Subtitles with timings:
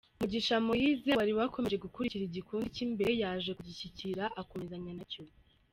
[0.19, 5.21] Mugisha Moise wari wakomeje gukurikira igikundi cy’imbere yaje kugishyikira akomezanya nacyo.